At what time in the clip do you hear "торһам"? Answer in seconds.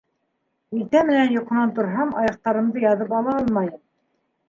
1.77-2.17